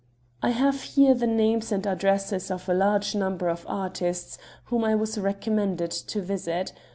"I 0.41 0.49
have 0.49 0.81
here 0.81 1.13
the 1.13 1.27
names 1.27 1.71
and 1.71 1.85
addresses 1.85 2.49
of 2.49 2.67
a 2.67 2.73
large 2.73 3.13
number 3.13 3.49
of 3.49 3.67
artists 3.69 4.39
whom 4.63 4.83
I 4.83 4.95
was 4.95 5.19
recommended 5.19 5.91
to 5.91 6.21
visit. 6.23 6.73